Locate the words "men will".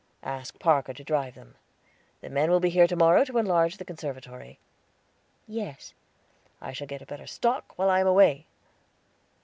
2.31-2.59